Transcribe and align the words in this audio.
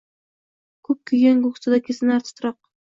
Ko’p 0.89 1.05
kuygan 1.13 1.47
ko’ksida 1.47 1.83
kezinar 1.87 2.29
titroq 2.29 2.63